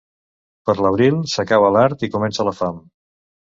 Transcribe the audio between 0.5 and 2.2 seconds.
Per l'abril s'acaba l'art i